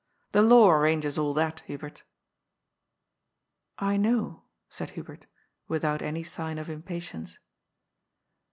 [0.31, 2.01] The law arranges all that, Hnbert"
[3.77, 5.27] ^^I know," said Hubert,
[5.67, 7.37] without any sign of impa tience.